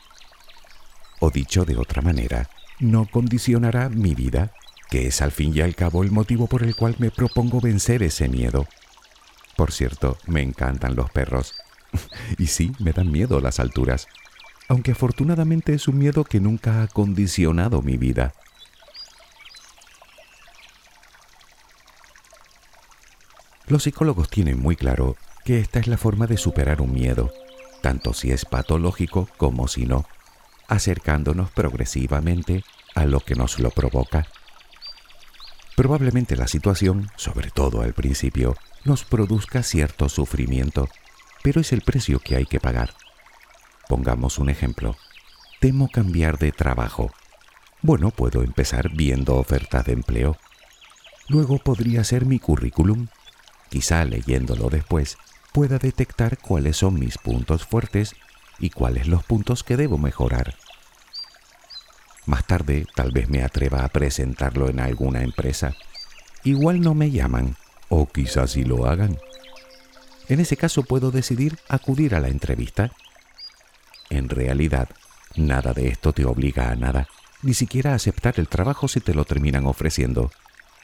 O 1.19 1.29
dicho 1.29 1.63
de 1.63 1.77
otra 1.77 2.01
manera, 2.01 2.49
no 2.79 3.05
condicionará 3.05 3.89
mi 3.89 4.15
vida, 4.15 4.51
que 4.89 5.05
es 5.05 5.21
al 5.21 5.31
fin 5.31 5.55
y 5.55 5.61
al 5.61 5.75
cabo 5.75 6.03
el 6.03 6.11
motivo 6.11 6.47
por 6.47 6.63
el 6.63 6.75
cual 6.75 6.95
me 6.97 7.11
propongo 7.11 7.61
vencer 7.61 8.01
ese 8.01 8.27
miedo. 8.27 8.67
Por 9.55 9.71
cierto, 9.71 10.17
me 10.25 10.41
encantan 10.41 10.95
los 10.95 11.11
perros. 11.11 11.53
y 12.39 12.47
sí, 12.47 12.71
me 12.79 12.91
dan 12.91 13.11
miedo 13.11 13.39
las 13.39 13.59
alturas, 13.59 14.07
aunque 14.67 14.93
afortunadamente 14.93 15.75
es 15.75 15.87
un 15.87 15.99
miedo 15.99 16.23
que 16.23 16.39
nunca 16.39 16.81
ha 16.81 16.87
condicionado 16.87 17.83
mi 17.83 17.97
vida. 17.97 18.33
Los 23.67 23.83
psicólogos 23.83 24.29
tienen 24.29 24.59
muy 24.59 24.75
claro 24.75 25.17
que 25.43 25.59
esta 25.59 25.79
es 25.79 25.87
la 25.87 25.97
forma 25.97 26.25
de 26.27 26.37
superar 26.37 26.81
un 26.81 26.93
miedo, 26.93 27.33
tanto 27.81 28.13
si 28.13 28.31
es 28.31 28.45
patológico 28.45 29.27
como 29.37 29.67
si 29.67 29.85
no, 29.85 30.05
acercándonos 30.67 31.51
progresivamente 31.51 32.63
a 32.95 33.05
lo 33.05 33.19
que 33.19 33.35
nos 33.35 33.59
lo 33.59 33.71
provoca. 33.71 34.27
Probablemente 35.75 36.35
la 36.35 36.47
situación, 36.47 37.11
sobre 37.17 37.51
todo 37.51 37.81
al 37.81 37.93
principio, 37.93 38.55
nos 38.83 39.03
produzca 39.03 39.63
cierto 39.63 40.09
sufrimiento, 40.09 40.89
pero 41.43 41.61
es 41.61 41.71
el 41.73 41.81
precio 41.81 42.19
que 42.19 42.35
hay 42.35 42.45
que 42.45 42.59
pagar. 42.59 42.93
Pongamos 43.87 44.39
un 44.39 44.49
ejemplo. 44.49 44.95
Temo 45.59 45.89
cambiar 45.89 46.37
de 46.39 46.51
trabajo. 46.51 47.11
Bueno, 47.81 48.11
puedo 48.11 48.43
empezar 48.43 48.89
viendo 48.89 49.35
ofertas 49.35 49.85
de 49.85 49.93
empleo. 49.93 50.37
Luego 51.29 51.59
podría 51.59 52.03
ser 52.03 52.25
mi 52.25 52.39
currículum. 52.39 53.07
Quizá 53.69 54.05
leyéndolo 54.05 54.69
después 54.69 55.17
pueda 55.51 55.77
detectar 55.77 56.37
cuáles 56.37 56.77
son 56.77 56.99
mis 56.99 57.17
puntos 57.17 57.65
fuertes 57.65 58.15
y 58.59 58.69
cuáles 58.69 59.07
los 59.07 59.23
puntos 59.23 59.63
que 59.63 59.77
debo 59.77 59.97
mejorar. 59.97 60.55
Más 62.25 62.45
tarde 62.45 62.85
tal 62.95 63.11
vez 63.11 63.29
me 63.29 63.43
atreva 63.43 63.83
a 63.83 63.89
presentarlo 63.89 64.69
en 64.69 64.79
alguna 64.79 65.21
empresa. 65.21 65.75
Igual 66.43 66.81
no 66.81 66.93
me 66.93 67.11
llaman, 67.11 67.55
o 67.89 68.07
quizás 68.07 68.51
sí 68.51 68.63
lo 68.63 68.85
hagan. 68.85 69.17
En 70.27 70.39
ese 70.39 70.57
caso 70.57 70.83
puedo 70.83 71.11
decidir 71.11 71.57
acudir 71.69 72.15
a 72.15 72.19
la 72.19 72.27
entrevista. 72.27 72.91
En 74.09 74.29
realidad, 74.29 74.89
nada 75.35 75.73
de 75.73 75.87
esto 75.87 76.13
te 76.13 76.25
obliga 76.25 76.69
a 76.69 76.75
nada, 76.75 77.07
ni 77.41 77.53
siquiera 77.53 77.93
a 77.93 77.95
aceptar 77.95 78.35
el 78.37 78.47
trabajo 78.47 78.87
si 78.87 78.99
te 78.99 79.13
lo 79.13 79.23
terminan 79.23 79.65
ofreciendo, 79.65 80.31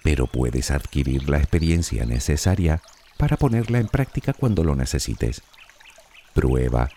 pero 0.04 0.28
puedes 0.28 0.70
adquirir 0.70 1.30
la 1.30 1.38
experiencia 1.38 2.06
necesaria 2.06 2.82
para 3.18 3.38
ponerla 3.38 3.80
en 3.80 3.88
práctica 3.88 4.34
cuando 4.34 4.64
lo 4.64 4.76
necesites. 4.76 5.42
Prueba, 6.34 6.90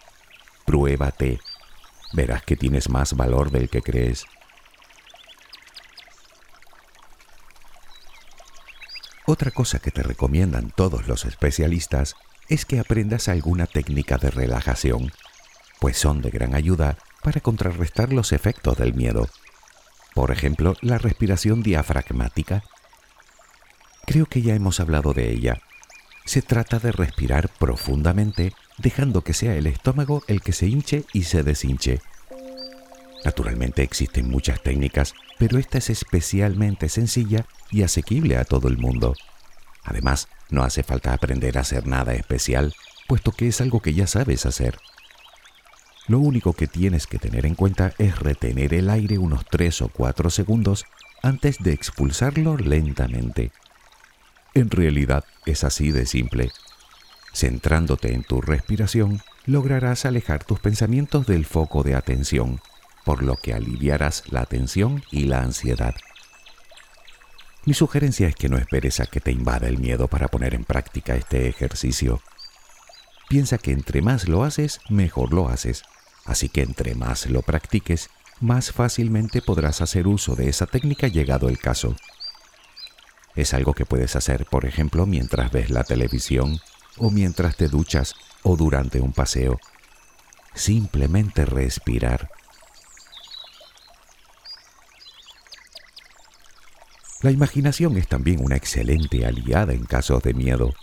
pruébate. 0.64 1.38
Verás 2.12 2.42
que 2.42 2.56
tienes 2.56 2.88
más 2.88 3.14
valor 3.14 3.50
del 3.50 3.68
que 3.68 3.82
crees. 3.82 4.25
Otra 9.25 9.50
cosa 9.50 9.80
que 9.80 9.90
te 9.90 10.02
recomiendan 10.02 10.70
todos 10.70 11.08
los 11.08 11.25
especialistas 11.25 12.14
es 12.48 12.64
que 12.64 12.78
aprendas 12.78 13.28
alguna 13.28 13.66
técnica 13.66 14.18
de 14.18 14.30
relajación, 14.30 15.12
pues 15.80 15.98
son 15.98 16.22
de 16.22 16.30
gran 16.30 16.54
ayuda 16.54 16.96
para 17.22 17.40
contrarrestar 17.40 18.12
los 18.12 18.32
efectos 18.32 18.78
del 18.78 18.94
miedo. 18.94 19.28
Por 20.14 20.30
ejemplo, 20.30 20.76
la 20.80 20.98
respiración 20.98 21.62
diafragmática. 21.62 22.62
Creo 24.06 24.26
que 24.26 24.42
ya 24.42 24.54
hemos 24.54 24.80
hablado 24.80 25.12
de 25.12 25.30
ella, 25.30 25.58
se 26.26 26.42
trata 26.42 26.80
de 26.80 26.90
respirar 26.90 27.48
profundamente, 27.48 28.52
dejando 28.78 29.22
que 29.22 29.32
sea 29.32 29.54
el 29.54 29.66
estómago 29.66 30.25
el 30.26 30.42
que 30.42 30.52
se 30.52 30.66
hinche 30.66 31.04
y 31.12 31.22
se 31.22 31.44
deshinche. 31.44 32.00
Naturalmente 33.25 33.82
existen 33.82 34.28
muchas 34.28 34.62
técnicas, 34.62 35.14
pero 35.38 35.58
esta 35.58 35.78
es 35.78 35.88
especialmente 35.88 36.88
sencilla 36.88 37.46
y 37.70 37.82
asequible 37.82 38.36
a 38.36 38.44
todo 38.44 38.68
el 38.68 38.76
mundo. 38.76 39.14
Además, 39.84 40.28
no 40.50 40.64
hace 40.64 40.82
falta 40.82 41.12
aprender 41.12 41.58
a 41.58 41.62
hacer 41.62 41.86
nada 41.86 42.14
especial, 42.14 42.75
puesto 43.06 43.30
que 43.32 43.48
es 43.48 43.60
algo 43.60 43.80
que 43.80 43.94
ya 43.94 44.08
sabes 44.08 44.46
hacer. 44.46 44.78
Lo 46.08 46.18
único 46.18 46.52
que 46.52 46.66
tienes 46.66 47.06
que 47.06 47.18
tener 47.18 47.46
en 47.46 47.54
cuenta 47.54 47.92
es 47.98 48.18
retener 48.18 48.75
el 48.75 48.90
aire 48.90 49.18
unos 49.18 49.44
3 49.46 49.82
o 49.82 49.88
4 49.88 50.30
segundos 50.30 50.86
antes 51.22 51.58
de 51.60 51.72
expulsarlo 51.72 52.56
lentamente. 52.56 53.52
En 54.56 54.70
realidad 54.70 55.22
es 55.44 55.64
así 55.64 55.90
de 55.90 56.06
simple. 56.06 56.50
Centrándote 57.34 58.14
en 58.14 58.25
tu 58.25 58.40
respiración, 58.40 59.20
lograrás 59.44 60.06
alejar 60.06 60.44
tus 60.44 60.60
pensamientos 60.60 61.26
del 61.26 61.44
foco 61.44 61.82
de 61.82 61.94
atención 61.94 62.62
por 63.04 63.22
lo 63.22 63.36
que 63.36 63.52
aliviarás 63.52 64.22
la 64.30 64.46
tensión 64.46 65.04
y 65.10 65.25
la 65.25 65.42
ansiedad. 65.42 65.94
Mi 67.66 67.75
sugerencia 67.75 68.28
es 68.28 68.34
que 68.34 68.48
no 68.48 68.56
esperes 68.56 68.98
a 69.00 69.04
que 69.04 69.20
te 69.20 69.30
invada 69.30 69.68
el 69.68 69.76
miedo 69.76 70.08
para 70.08 70.28
poner 70.28 70.54
en 70.54 70.64
práctica 70.64 71.16
este 71.16 71.48
ejercicio. 71.48 72.22
Piensa 73.28 73.58
que 73.58 73.72
entre 73.72 74.00
más 74.00 74.26
lo 74.26 74.42
haces, 74.42 74.80
mejor 74.88 75.34
lo 75.34 75.50
haces. 75.50 75.82
Así 76.25 76.48
que 76.48 76.62
entre 76.62 76.94
más 76.94 77.26
lo 77.26 77.42
practiques, 77.42 78.08
más 78.40 78.72
fácilmente 78.72 79.42
podrás 79.42 79.82
hacer 79.82 80.06
uso 80.06 80.34
de 80.34 80.48
esa 80.48 80.66
técnica 80.66 81.08
llegado 81.08 81.50
el 81.50 81.58
caso. 81.58 81.94
Es 83.36 83.54
algo 83.54 83.74
que 83.74 83.86
puedes 83.86 84.16
hacer, 84.16 84.46
por 84.46 84.64
ejemplo, 84.64 85.06
mientras 85.06 85.52
ves 85.52 85.70
la 85.70 85.84
televisión, 85.84 86.58
o 86.96 87.10
mientras 87.10 87.56
te 87.56 87.68
duchas, 87.68 88.14
o 88.42 88.56
durante 88.56 89.00
un 89.00 89.12
paseo. 89.12 89.60
Simplemente 90.54 91.44
respirar 91.44 92.30
La 97.22 97.30
imaginación 97.30 97.96
es 97.96 98.06
también 98.08 98.44
una 98.44 98.56
excelente 98.56 99.24
aliada 99.24 99.72
en 99.72 99.84
casos 99.84 100.22
de 100.22 100.34
miedo, 100.34 100.74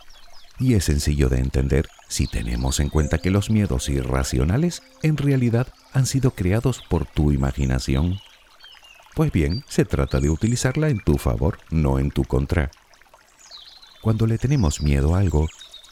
y 0.60 0.74
es 0.74 0.84
sencillo 0.86 1.30
de 1.30 1.38
entender 1.38 1.88
si 2.10 2.28
tenemos 2.28 2.80
en 2.80 2.90
cuenta 2.90 3.20
que 3.20 3.32
los 3.32 3.50
miedos 3.50 3.88
irracionales 3.88 4.82
en 5.04 5.16
realidad 5.18 5.68
han 5.94 6.06
sido 6.08 6.32
creados 6.32 6.82
por 6.90 7.06
tu 7.06 7.32
imaginación. 7.32 8.20
Pues 9.16 9.32
bien, 9.32 9.64
se 9.68 9.86
trata 9.86 10.20
de 10.20 10.32
utilizarla 10.32 10.90
en 10.90 11.00
tu 11.00 11.18
favor, 11.20 11.60
no 11.70 12.00
en 12.00 12.10
tu 12.10 12.24
contra. 12.24 12.72
Cuando 14.02 14.26
le 14.26 14.40
tenemos 14.40 14.82
miedo 14.82 15.16
a 15.16 15.20
algo, 15.20 15.48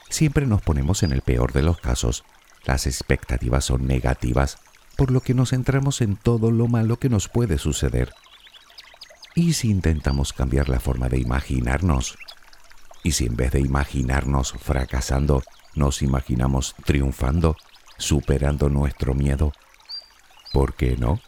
siempre 0.09 0.47
nos 0.47 0.63
ponemos 0.63 1.03
en 1.03 1.11
el 1.11 1.21
peor 1.21 1.53
de 1.53 1.61
los 1.61 1.79
casos. 1.79 2.23
Las 2.65 2.87
expectativas 2.87 3.65
son 3.65 3.85
negativas, 3.85 4.57
por 4.97 5.11
lo 5.11 5.21
que 5.21 5.35
nos 5.35 5.51
centramos 5.51 6.01
en 6.01 6.15
todo 6.15 6.49
lo 6.49 6.67
malo 6.67 6.97
que 6.97 7.09
nos 7.09 7.29
puede 7.29 7.59
suceder. 7.59 8.11
¿Y 9.35 9.53
si 9.53 9.69
intentamos 9.69 10.33
cambiar 10.33 10.67
la 10.67 10.79
forma 10.79 11.07
de 11.07 11.19
imaginarnos? 11.19 12.17
¿Y 13.03 13.11
si 13.11 13.27
en 13.27 13.35
vez 13.35 13.51
de 13.51 13.61
imaginarnos 13.61 14.53
fracasando, 14.59 15.43
nos 15.75 16.01
imaginamos 16.01 16.75
triunfando, 16.85 17.55
superando 17.97 18.67
nuestro 18.67 19.13
miedo? 19.13 19.53
¿Por 20.51 20.73
qué 20.73 20.97
no? 20.97 21.21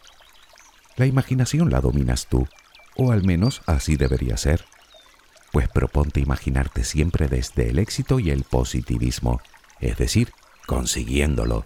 La 0.96 1.06
imaginación 1.06 1.70
la 1.70 1.82
dominas 1.82 2.28
tú, 2.28 2.48
o 2.96 3.12
al 3.12 3.24
menos 3.24 3.62
así 3.66 3.96
debería 3.96 4.38
ser. 4.38 4.66
Pues 5.52 5.68
proponte 5.68 6.20
imaginarte 6.20 6.84
siempre 6.84 7.28
desde 7.28 7.70
el 7.70 7.80
éxito 7.80 8.20
y 8.20 8.32
el 8.32 8.44
positivismo, 8.44 9.42
es 9.80 9.98
decir, 9.98 10.32
consiguiéndolo. 10.68 11.66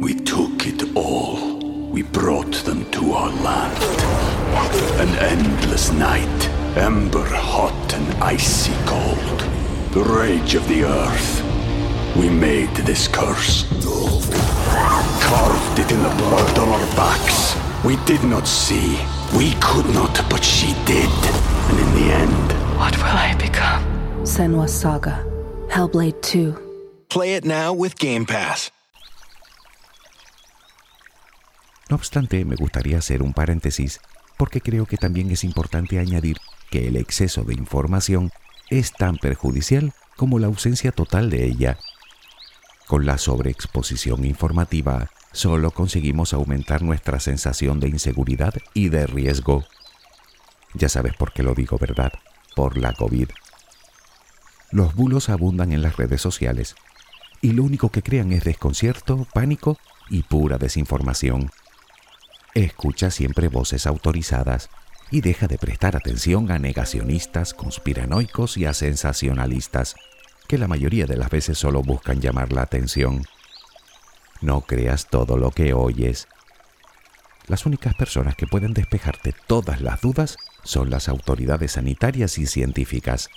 We 0.00 0.14
took 0.14 0.66
it 0.66 0.82
all. 0.94 1.54
we 1.94 2.02
brought 2.02 2.52
them 2.64 2.84
to 2.90 3.12
our 3.12 3.30
land. 3.30 3.78
An 5.00 5.10
endless 5.20 5.92
night, 5.92 6.48
ember 6.76 7.24
hot 7.24 7.94
and 7.94 8.14
icy 8.20 8.72
cold. 8.84 9.40
The 9.92 10.02
rage 10.02 10.56
of 10.56 10.66
the 10.66 10.82
earth. 10.82 12.16
We 12.16 12.28
made 12.30 12.74
this 12.78 13.06
curse. 13.06 13.62
Carved 15.22 15.73
it 15.84 15.92
in 15.92 16.02
the 16.02 16.14
blood 16.16 16.58
on 16.58 16.68
our 16.68 16.86
backs. 16.96 17.56
We 17.84 17.96
did 18.06 18.22
not 18.24 18.46
see. 18.46 18.98
We 19.36 19.54
could 19.60 19.88
not, 19.94 20.14
but 20.30 20.42
she 20.42 20.74
did. 20.84 21.10
And 21.68 21.78
in 21.78 21.90
the 21.94 22.12
end. 22.12 22.52
What 22.78 22.96
will 22.96 23.16
I 23.16 23.34
become? 23.38 23.82
Senwa 24.24 24.68
Saga. 24.68 25.24
Hellblade 25.68 26.20
2. 26.22 26.54
Play 27.08 27.34
it 27.34 27.44
now 27.44 27.72
with 27.72 27.96
Game 27.98 28.24
Pass. 28.26 28.70
No 31.90 31.96
obstante, 31.96 32.44
me 32.44 32.56
gustaría 32.56 32.98
hacer 32.98 33.22
un 33.22 33.34
paréntesis 33.34 34.00
porque 34.38 34.60
creo 34.60 34.86
que 34.86 34.96
también 34.96 35.30
es 35.30 35.44
importante 35.44 35.98
añadir 35.98 36.38
que 36.70 36.88
el 36.88 36.96
exceso 36.96 37.44
de 37.44 37.54
información 37.54 38.30
es 38.70 38.92
tan 38.92 39.16
perjudicial 39.16 39.92
como 40.16 40.38
la 40.38 40.46
ausencia 40.46 40.92
total 40.92 41.30
de 41.30 41.44
ella. 41.44 41.78
Con 42.86 43.06
la 43.06 43.18
sobreexposición 43.18 44.24
informativa 44.24 45.10
solo 45.34 45.72
conseguimos 45.72 46.32
aumentar 46.32 46.80
nuestra 46.80 47.20
sensación 47.20 47.80
de 47.80 47.88
inseguridad 47.88 48.54
y 48.72 48.88
de 48.88 49.06
riesgo. 49.06 49.64
Ya 50.72 50.88
sabes 50.88 51.14
por 51.14 51.32
qué 51.32 51.42
lo 51.42 51.54
digo, 51.54 51.76
¿verdad? 51.76 52.12
Por 52.56 52.78
la 52.78 52.94
COVID. 52.94 53.28
Los 54.70 54.94
bulos 54.94 55.28
abundan 55.28 55.72
en 55.72 55.82
las 55.82 55.96
redes 55.96 56.22
sociales 56.22 56.76
y 57.40 57.52
lo 57.52 57.64
único 57.64 57.90
que 57.90 58.02
crean 58.02 58.32
es 58.32 58.44
desconcierto, 58.44 59.26
pánico 59.34 59.76
y 60.08 60.22
pura 60.22 60.56
desinformación. 60.56 61.50
Escucha 62.54 63.10
siempre 63.10 63.48
voces 63.48 63.86
autorizadas 63.86 64.70
y 65.10 65.20
deja 65.20 65.48
de 65.48 65.58
prestar 65.58 65.96
atención 65.96 66.50
a 66.50 66.58
negacionistas, 66.58 67.54
conspiranoicos 67.54 68.56
y 68.56 68.66
a 68.66 68.72
sensacionalistas, 68.72 69.96
que 70.46 70.58
la 70.58 70.68
mayoría 70.68 71.06
de 71.06 71.16
las 71.16 71.30
veces 71.30 71.58
solo 71.58 71.82
buscan 71.82 72.20
llamar 72.20 72.52
la 72.52 72.62
atención. 72.62 73.24
No 74.40 74.62
creas 74.62 75.06
todo 75.06 75.36
lo 75.36 75.50
que 75.50 75.72
oyes. 75.74 76.28
Las 77.46 77.66
únicas 77.66 77.94
personas 77.94 78.36
que 78.36 78.46
pueden 78.46 78.72
despejarte 78.72 79.34
todas 79.46 79.80
las 79.80 80.00
dudas 80.00 80.38
son 80.62 80.90
las 80.90 81.08
autoridades 81.08 81.72
sanitarias 81.72 82.38
y 82.38 82.46
científicas. 82.46 83.28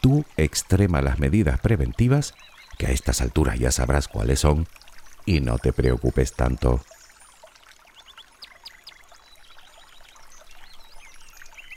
Tú 0.00 0.24
extrema 0.36 1.00
las 1.00 1.18
medidas 1.18 1.60
preventivas, 1.60 2.34
que 2.78 2.86
a 2.86 2.90
estas 2.90 3.20
alturas 3.20 3.58
ya 3.58 3.70
sabrás 3.70 4.08
cuáles 4.08 4.40
son, 4.40 4.66
y 5.26 5.40
no 5.40 5.58
te 5.58 5.72
preocupes 5.72 6.32
tanto. 6.32 6.80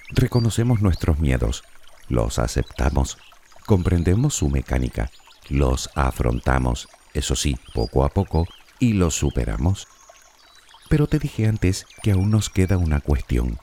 Reconocemos 0.09 0.81
nuestros 0.81 1.19
miedos, 1.19 1.63
los 2.07 2.39
aceptamos, 2.39 3.17
comprendemos 3.65 4.35
su 4.35 4.49
mecánica, 4.49 5.11
los 5.49 5.89
afrontamos, 5.95 6.87
eso 7.13 7.35
sí, 7.35 7.57
poco 7.73 8.03
a 8.03 8.09
poco, 8.09 8.47
y 8.79 8.93
los 8.93 9.15
superamos. 9.15 9.87
Pero 10.89 11.07
te 11.07 11.19
dije 11.19 11.47
antes 11.47 11.85
que 12.01 12.11
aún 12.11 12.31
nos 12.31 12.49
queda 12.49 12.77
una 12.77 12.99
cuestión, 12.99 13.59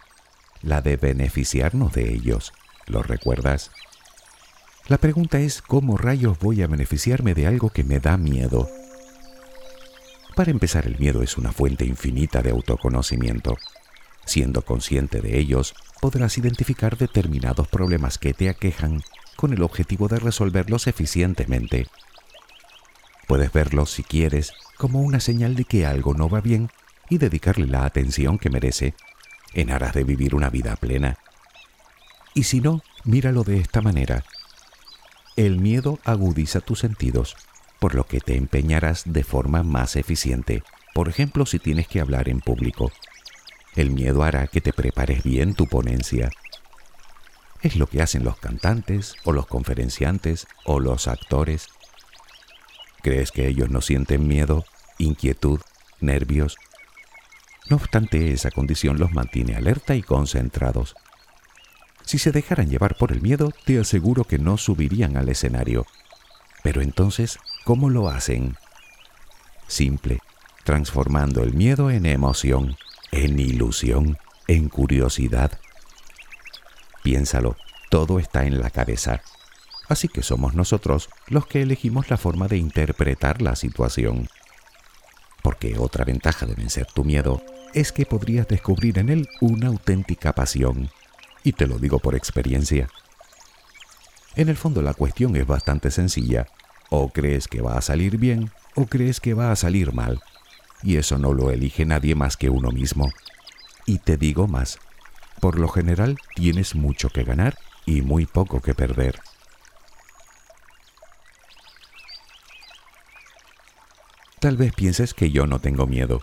la 0.63 0.83
de 0.83 0.97
beneficiarnos 0.97 1.93
de 1.93 2.13
ellos. 2.13 2.53
¿Lo 2.87 3.03
recuerdas? 3.03 3.71
La 4.89 4.99
pregunta 4.99 5.39
es 5.39 5.63
cómo 5.63 5.97
rayos 5.97 6.39
voy 6.41 6.63
a 6.63 6.67
beneficiarme 6.67 7.35
de 7.35 7.47
algo 7.47 7.71
que 7.71 7.85
me 7.85 8.01
da 8.01 8.17
miedo. 8.17 8.69
Para 10.35 10.51
empezar, 10.51 10.87
el 10.87 10.99
miedo 10.99 11.23
es 11.23 11.37
una 11.37 11.53
fuente 11.53 11.85
infinita 11.85 12.43
de 12.43 12.51
autoconocimiento. 12.51 13.57
Siendo 14.25 14.63
consciente 14.63 15.21
de 15.21 15.39
ellos, 15.39 15.75
podrás 16.01 16.39
identificar 16.39 16.97
determinados 16.97 17.69
problemas 17.69 18.19
que 18.19 18.33
te 18.33 18.49
aquejan 18.49 19.03
con 19.37 19.53
el 19.53 19.63
objetivo 19.63 20.09
de 20.09 20.19
resolverlos 20.19 20.87
eficientemente. 20.87 21.87
Puedes 23.31 23.53
verlos, 23.53 23.93
si 23.93 24.03
quieres, 24.03 24.55
como 24.77 25.03
una 25.03 25.21
señal 25.21 25.55
de 25.55 25.65
que 25.65 25.87
algo 25.87 26.15
no 26.15 26.29
va 26.29 26.41
bien 26.41 26.69
y 27.09 27.19
dedicarle 27.19 27.69
la 27.69 27.85
atención 27.85 28.41
que 28.41 28.51
merece 28.51 28.93
en 29.55 29.71
aras 29.71 29.95
de 29.95 30.03
vivir 30.03 30.35
una 30.35 30.51
vida 30.51 30.75
plena. 30.75 31.17
Y 32.35 32.43
si 32.43 32.61
no, 32.61 32.83
míralo 33.05 33.45
de 33.45 33.59
esta 33.59 33.83
manera. 33.83 34.25
El 35.37 35.61
miedo 35.61 36.01
agudiza 36.05 36.59
tus 36.59 36.81
sentidos, 36.81 37.37
por 37.79 37.95
lo 37.95 38.03
que 38.03 38.19
te 38.19 38.35
empeñarás 38.35 39.05
de 39.07 39.23
forma 39.23 39.63
más 39.63 39.95
eficiente, 39.95 40.65
por 40.93 41.09
ejemplo 41.09 41.47
si 41.47 41.61
tienes 41.61 41.87
que 41.87 42.01
hablar 42.01 42.29
en 42.29 42.41
público. 42.41 42.91
El 43.77 43.93
miedo 43.93 44.25
hará 44.25 44.49
que 44.49 44.61
te 44.61 44.73
prepares 44.73 45.23
bien 45.23 45.55
tu 45.55 45.69
ponencia. 45.69 46.31
Es 47.63 47.77
lo 47.77 47.87
que 47.87 48.03
hacen 48.03 48.25
los 48.25 48.39
cantantes 48.39 49.15
o 49.23 49.31
los 49.31 49.47
conferenciantes 49.47 50.49
o 50.65 50.81
los 50.81 51.07
actores. 51.07 51.69
¿Crees 53.03 53.31
que 53.31 53.49
ellos 53.49 53.71
no 53.71 53.81
sienten 53.81 54.29
miedo, 54.29 54.65
inquietud, 54.99 55.61
nervios? 56.01 56.57
No 57.69 57.77
obstante, 57.77 58.33
esa 58.33 58.51
condición 58.51 58.99
los 58.99 59.13
mantiene 59.13 59.55
alerta 59.55 59.95
y 59.95 60.03
concentrados. 60.03 60.95
Si 62.05 62.19
se 62.19 62.33
dejaran 62.33 62.69
llevar 62.69 62.97
por 62.97 63.13
el 63.13 63.23
miedo, 63.23 63.53
te 63.65 63.79
aseguro 63.79 64.25
que 64.25 64.39
no 64.39 64.59
subirían 64.59 65.17
al 65.17 65.29
escenario. 65.29 65.87
Pero 66.63 66.83
entonces, 66.83 67.39
¿cómo 67.65 67.89
lo 67.89 68.09
hacen? 68.09 68.57
Simple, 69.67 70.19
transformando 70.65 71.43
el 71.43 71.55
miedo 71.55 71.91
en 71.91 72.07
emoción, 72.07 72.77
en 73.13 73.39
ilusión, 73.39 74.19
en 74.49 74.69
curiosidad. 74.69 75.59
Piénsalo, 77.03 77.57
todo 77.89 78.19
está 78.19 78.45
en 78.45 78.61
la 78.61 78.71
cabeza. 78.71 79.23
Así 79.91 80.07
que 80.07 80.23
somos 80.23 80.55
nosotros 80.55 81.11
los 81.27 81.49
que 81.49 81.63
elegimos 81.63 82.11
la 82.11 82.17
forma 82.17 82.47
de 82.47 82.57
interpretar 82.57 83.43
la 83.43 83.57
situación. 83.57 84.29
Porque 85.43 85.77
otra 85.79 86.05
ventaja 86.05 86.47
de 86.47 86.55
vencer 86.55 86.87
tu 86.87 87.05
miedo 87.05 87.43
es 87.75 87.91
que 87.91 88.07
podrías 88.07 88.47
descubrir 88.47 89.01
en 89.01 89.09
él 89.09 89.29
una 89.41 89.67
auténtica 89.67 90.33
pasión. 90.33 90.91
Y 91.43 91.55
te 91.55 91.67
lo 91.67 91.79
digo 91.79 91.99
por 91.99 92.15
experiencia. 92.15 92.89
En 94.37 94.49
el 94.49 94.57
fondo 94.57 94.81
la 94.81 94.95
cuestión 94.95 95.35
es 95.35 95.45
bastante 95.45 95.91
sencilla. 95.91 96.47
O 96.89 97.09
crees 97.09 97.49
que 97.49 97.61
va 97.61 97.77
a 97.77 97.83
salir 97.83 98.17
bien 98.17 98.53
o 98.77 98.87
crees 98.87 99.19
que 99.19 99.35
va 99.35 99.51
a 99.51 99.57
salir 99.57 99.93
mal. 99.93 100.21
Y 100.85 100.99
eso 100.99 101.19
no 101.19 101.33
lo 101.35 101.51
elige 101.51 101.85
nadie 101.85 102.15
más 102.15 102.37
que 102.37 102.49
uno 102.49 102.71
mismo. 102.71 103.11
Y 103.87 103.99
te 103.99 104.17
digo 104.17 104.47
más, 104.47 104.79
por 105.41 105.59
lo 105.59 105.67
general 105.67 106.17
tienes 106.37 106.77
mucho 106.77 107.09
que 107.09 107.25
ganar 107.25 107.59
y 107.87 108.03
muy 108.03 108.27
poco 108.27 108.61
que 108.61 108.77
perder. 108.77 109.21
Tal 114.41 114.57
vez 114.57 114.73
pienses 114.73 115.13
que 115.13 115.31
yo 115.31 115.47
no 115.47 115.59
tengo 115.59 115.87
miedo. 115.87 116.23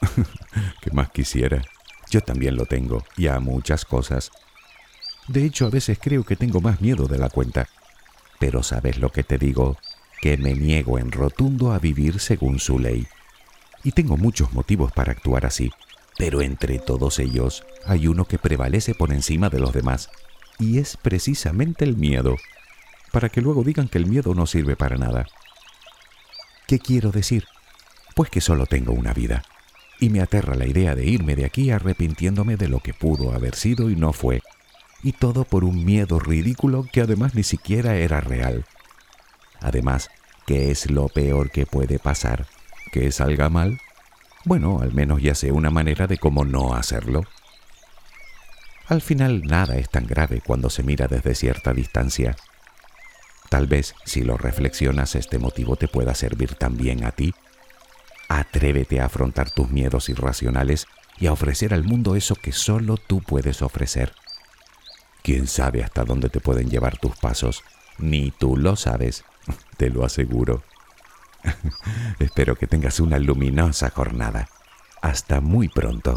que 0.80 0.90
más 0.90 1.10
quisiera. 1.10 1.62
Yo 2.10 2.22
también 2.22 2.56
lo 2.56 2.64
tengo, 2.64 3.04
y 3.18 3.26
a 3.26 3.40
muchas 3.40 3.84
cosas. 3.84 4.32
De 5.28 5.44
hecho, 5.44 5.66
a 5.66 5.70
veces 5.70 5.98
creo 6.00 6.24
que 6.24 6.34
tengo 6.34 6.62
más 6.62 6.80
miedo 6.80 7.06
de 7.08 7.18
la 7.18 7.28
cuenta. 7.28 7.68
Pero 8.38 8.62
¿sabes 8.62 8.96
lo 8.96 9.10
que 9.10 9.22
te 9.22 9.36
digo? 9.36 9.76
Que 10.22 10.38
me 10.38 10.54
niego 10.54 10.98
en 10.98 11.12
rotundo 11.12 11.72
a 11.72 11.78
vivir 11.78 12.20
según 12.20 12.58
su 12.58 12.78
ley. 12.78 13.06
Y 13.84 13.92
tengo 13.92 14.16
muchos 14.16 14.54
motivos 14.54 14.90
para 14.90 15.12
actuar 15.12 15.44
así. 15.44 15.70
Pero 16.16 16.40
entre 16.40 16.78
todos 16.78 17.18
ellos 17.18 17.66
hay 17.84 18.06
uno 18.06 18.24
que 18.24 18.38
prevalece 18.38 18.94
por 18.94 19.12
encima 19.12 19.50
de 19.50 19.60
los 19.60 19.74
demás. 19.74 20.08
Y 20.58 20.78
es 20.78 20.96
precisamente 20.96 21.84
el 21.84 21.98
miedo. 21.98 22.34
Para 23.10 23.28
que 23.28 23.42
luego 23.42 23.62
digan 23.62 23.88
que 23.88 23.98
el 23.98 24.06
miedo 24.06 24.34
no 24.34 24.46
sirve 24.46 24.74
para 24.74 24.96
nada. 24.96 25.26
¿Qué 26.72 26.78
quiero 26.78 27.10
decir? 27.10 27.44
Pues 28.14 28.30
que 28.30 28.40
solo 28.40 28.64
tengo 28.64 28.94
una 28.94 29.12
vida 29.12 29.42
y 30.00 30.08
me 30.08 30.22
aterra 30.22 30.54
la 30.54 30.66
idea 30.66 30.94
de 30.94 31.04
irme 31.04 31.36
de 31.36 31.44
aquí 31.44 31.70
arrepintiéndome 31.70 32.56
de 32.56 32.66
lo 32.66 32.80
que 32.80 32.94
pudo 32.94 33.34
haber 33.34 33.56
sido 33.56 33.90
y 33.90 33.94
no 33.94 34.14
fue, 34.14 34.40
y 35.02 35.12
todo 35.12 35.44
por 35.44 35.64
un 35.64 35.84
miedo 35.84 36.18
ridículo 36.18 36.86
que 36.90 37.02
además 37.02 37.34
ni 37.34 37.42
siquiera 37.42 37.96
era 37.96 38.22
real. 38.22 38.64
Además, 39.60 40.08
¿qué 40.46 40.70
es 40.70 40.90
lo 40.90 41.08
peor 41.10 41.50
que 41.50 41.66
puede 41.66 41.98
pasar? 41.98 42.46
¿Que 42.90 43.12
salga 43.12 43.50
mal? 43.50 43.78
Bueno, 44.46 44.80
al 44.80 44.94
menos 44.94 45.20
ya 45.20 45.34
sé 45.34 45.52
una 45.52 45.68
manera 45.68 46.06
de 46.06 46.16
cómo 46.16 46.46
no 46.46 46.72
hacerlo. 46.72 47.24
Al 48.88 49.02
final 49.02 49.42
nada 49.42 49.76
es 49.76 49.90
tan 49.90 50.06
grave 50.06 50.40
cuando 50.40 50.70
se 50.70 50.82
mira 50.82 51.06
desde 51.06 51.34
cierta 51.34 51.74
distancia. 51.74 52.34
Tal 53.52 53.66
vez, 53.66 53.94
si 54.06 54.22
lo 54.22 54.38
reflexionas, 54.38 55.14
este 55.14 55.38
motivo 55.38 55.76
te 55.76 55.86
pueda 55.86 56.14
servir 56.14 56.54
también 56.54 57.04
a 57.04 57.10
ti 57.10 57.34
Atrévete 58.30 58.98
a 58.98 59.04
afrontar 59.04 59.50
tus 59.50 59.68
miedos 59.68 60.08
irracionales 60.08 60.86
y 61.18 61.26
a 61.26 61.32
ofrecer 61.32 61.74
al 61.74 61.84
mundo 61.84 62.16
eso 62.16 62.34
que 62.34 62.50
solo 62.50 62.96
tú 62.96 63.20
puedes 63.20 63.60
ofrecer. 63.60 64.14
¿Quién 65.22 65.46
sabe 65.46 65.84
hasta 65.84 66.04
dónde 66.04 66.30
te 66.30 66.40
pueden 66.40 66.70
llevar 66.70 66.96
tus 66.96 67.14
pasos? 67.14 67.62
Ni 67.98 68.30
tú 68.30 68.56
lo 68.56 68.74
sabes, 68.74 69.26
te 69.76 69.90
lo 69.90 70.06
aseguro. 70.06 70.62
Espero 72.20 72.56
que 72.56 72.66
tengas 72.66 73.00
una 73.00 73.18
luminosa 73.18 73.90
jornada. 73.90 74.48
Hasta 75.02 75.42
muy 75.42 75.68
pronto. 75.68 76.16